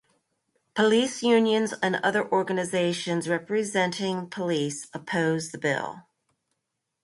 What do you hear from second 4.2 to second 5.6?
police oppose the